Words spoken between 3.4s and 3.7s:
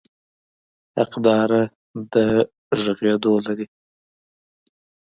لري.